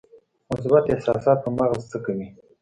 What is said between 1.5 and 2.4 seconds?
مغز څه کوي؟